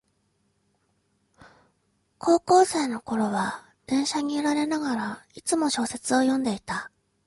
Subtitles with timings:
[2.17, 6.89] 高校生のころは電車に揺られながら、いつも小説を読んでいた